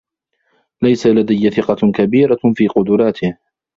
[0.81, 3.37] ليس لدي ثقة كبيرة في قدراته.